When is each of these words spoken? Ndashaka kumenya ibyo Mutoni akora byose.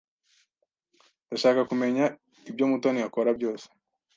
Ndashaka 1.27 1.61
kumenya 1.69 2.05
ibyo 2.49 2.65
Mutoni 2.69 2.99
akora 3.07 3.29
byose. 3.37 3.65